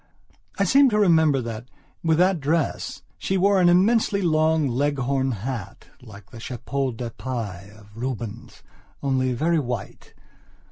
[0.57, 1.69] I seem to remember that,
[2.03, 7.95] with that dress, she wore an immensely broad Leghorn hatlike the Chapeau de Paille of
[7.95, 8.63] Rubens,
[9.03, 10.15] only very white.